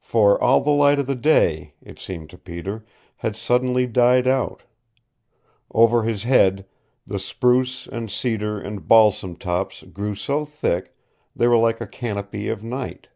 [0.00, 2.86] For all the light of the day, it seemed to Peter,
[3.16, 4.62] had suddenly died out.
[5.74, 6.64] Over his head
[7.06, 10.94] the spruce and cedar and balsam tops grew so thick
[11.36, 13.08] they were like a canopy of night.